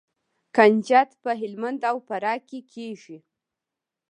کنجد 0.55 1.09
په 1.23 1.31
هلمند 1.41 1.79
او 1.89 1.97
فراه 2.07 2.39
کې 2.47 2.59
کیږي. 2.73 3.17